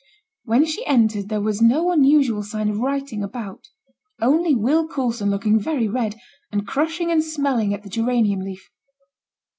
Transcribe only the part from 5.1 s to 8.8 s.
looking very red, and crushing and smelling at the geranium leaf.